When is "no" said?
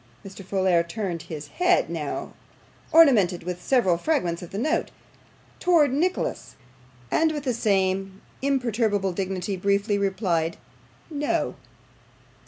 11.11-11.53